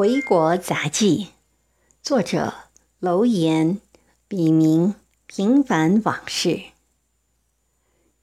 [0.00, 1.26] 回国杂记，
[2.02, 2.54] 作者
[3.00, 3.82] 楼岩，
[4.28, 4.94] 笔名
[5.26, 6.62] 平凡往事。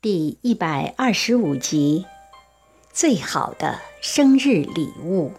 [0.00, 2.06] 第一百二十五集，
[2.92, 5.30] 最好的生日礼物。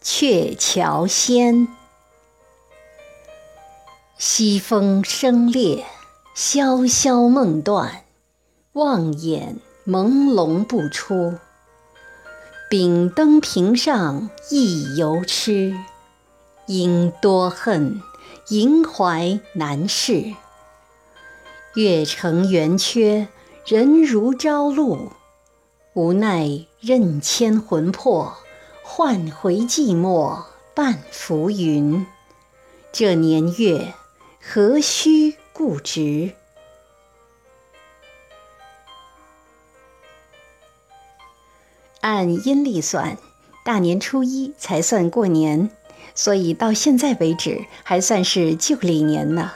[0.00, 1.66] 鹊桥仙，
[4.16, 5.84] 西风声烈，
[6.36, 8.04] 萧萧梦断，
[8.74, 9.58] 望眼。
[9.86, 11.34] 朦胧不出，
[12.68, 15.76] 丙灯屏上忆犹痴。
[16.66, 18.02] 因多恨，
[18.48, 20.34] 萦怀难释。
[21.76, 23.28] 月成圆缺，
[23.64, 25.12] 人如朝露。
[25.92, 28.36] 无奈任牵魂魄，
[28.82, 30.42] 换回寂寞
[30.74, 32.04] 半浮云。
[32.90, 33.94] 这年月，
[34.42, 36.32] 何须固执？
[42.06, 43.18] 按阴历算，
[43.64, 45.68] 大年初一才算过年，
[46.14, 49.50] 所以到现在为止还算是旧历年呢。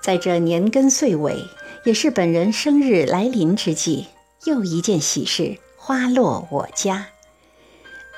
[0.00, 1.48] 在这年根岁尾，
[1.84, 4.06] 也是本人生日来临之际，
[4.44, 7.08] 又一件喜事花落我家。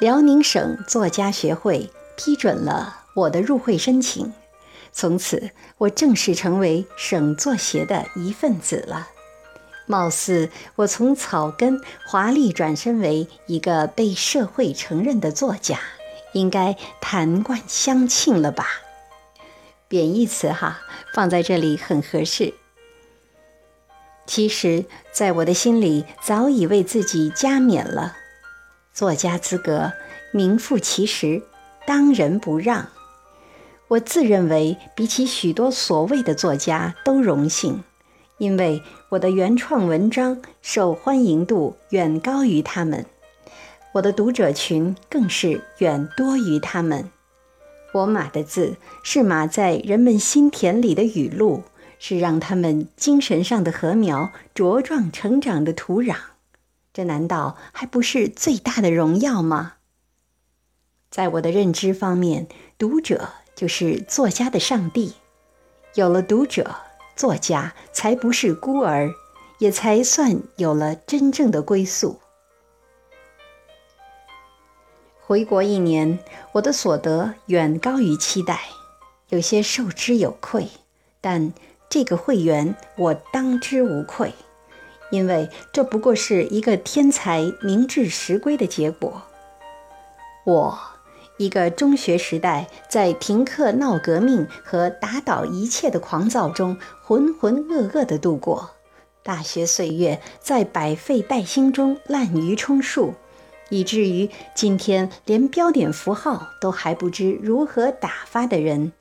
[0.01, 4.35] 辽宁省作家学会批准了我的入会申请，
[4.93, 9.09] 从此我正式成为省作协的一份子了。
[9.87, 15.79] 貌似我从草根华丽转身为一个被社会承认的作家，
[16.33, 18.67] 应该弹冠相庆了吧？
[19.89, 20.81] 贬义词哈，
[21.15, 22.53] 放在这里很合适。
[24.27, 28.17] 其实，在我的心里早已为自己加冕了，
[28.93, 29.93] 作家资格
[30.33, 31.41] 名副其实，
[31.87, 32.89] 当仁不让。
[33.87, 37.85] 我自认为比起许多所谓的作家都荣幸。
[38.39, 43.07] 因为我的原创文章受欢迎度远高于他们，
[43.93, 47.11] 我的读者群更是远多于他们。
[47.93, 51.63] 我码的字是码在人们心田里的雨露，
[51.99, 56.17] 是让他们精神上的禾苗茁壮成长的土壤。
[56.93, 59.75] 这难道还不是最大的荣耀吗？
[61.09, 65.15] 在我的认知方面，读者就是作家的上帝。
[65.95, 66.77] 有了读者。
[67.17, 69.11] 作家才不是孤儿，
[69.59, 72.21] 也才算有了真正的归宿。
[75.21, 76.19] 回国一年，
[76.53, 78.61] 我的所得远高于期待，
[79.31, 80.69] 有些受之有愧。
[81.21, 81.53] 但
[81.89, 84.33] 这个会员我当之无愧，
[85.11, 89.23] 因为这不过是一个天才明智实归的结果。
[90.45, 90.79] 我。
[91.39, 98.71] 一个中学时代，在停课闹革命和打倒一切的狂躁中浑浑噩噩地度过；
[99.23, 103.15] 大学岁月在百废待兴中滥竽充数，
[103.69, 108.93] 以至于今天连标点符号都还不知如何打发的人，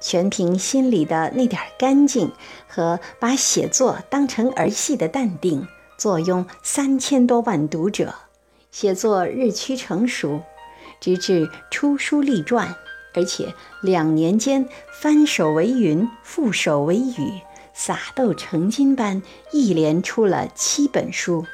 [0.00, 2.30] 全凭心里的那点干净
[2.68, 5.66] 和把写作当成儿戏的淡定，
[5.98, 8.14] 坐拥三千多万读者，
[8.70, 10.40] 写作日趋成熟。
[11.00, 12.76] 直至出书立传，
[13.14, 17.40] 而且两年间翻手为云，覆手为雨，
[17.72, 21.46] 撒豆成金般一连出了七本书。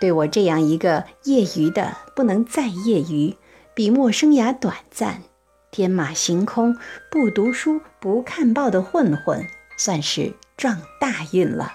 [0.00, 3.36] 对我这样一个业余的不能再业余、
[3.74, 5.22] 笔墨生涯短暂、
[5.70, 6.76] 天马行空、
[7.10, 11.72] 不读书不看报的混混，算是撞大运了。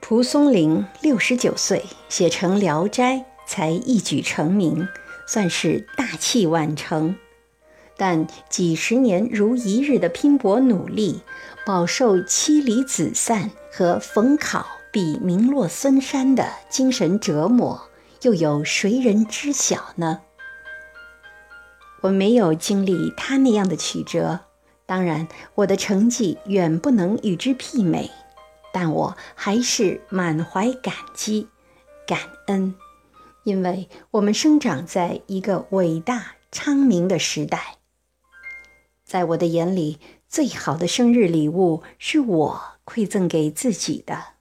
[0.00, 3.16] 蒲松龄六十九岁写成《聊斋》。
[3.50, 4.86] 才一举成名，
[5.26, 7.16] 算是大器晚成。
[7.96, 11.20] 但几十年如一日的拼搏努力，
[11.66, 17.88] 饱受妻离子散和逢考必名落孙山的精神折磨，
[18.22, 20.20] 又有谁人知晓呢？
[22.02, 24.38] 我没有经历他那样的曲折，
[24.86, 25.26] 当然
[25.56, 28.12] 我的成绩远不能与之媲美，
[28.72, 31.48] 但我还是满怀感激、
[32.06, 32.76] 感恩。
[33.44, 37.76] 因为我们生长在一个伟大昌明的时代，
[39.04, 39.98] 在我的眼里，
[40.28, 44.34] 最好的生日礼物是我馈赠给自己的。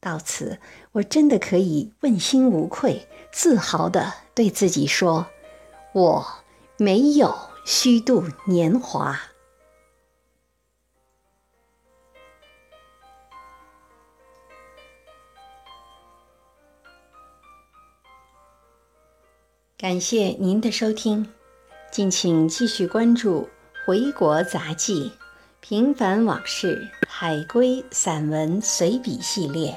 [0.00, 0.58] 到此，
[0.92, 5.26] 我真的可以问心无愧、自豪地对自己说：
[5.92, 6.26] 我
[6.78, 7.34] 没有
[7.64, 9.20] 虚度年华。
[19.80, 21.26] 感谢您的收听，
[21.90, 23.48] 敬请继续关注
[23.86, 25.04] 《回国杂记》
[25.60, 26.76] 《平凡往事》
[27.08, 29.74] 《海归散文随笔》系列。